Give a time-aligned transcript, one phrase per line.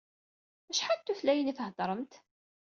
[0.71, 2.13] Acḥal n tutlayin i theddṛemt?